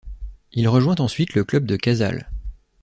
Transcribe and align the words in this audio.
Il 0.51 0.67
rejoint 0.67 0.95
ensuite 0.95 1.35
le 1.35 1.43
club 1.43 1.67
de 1.67 1.75
Casale. 1.75 2.31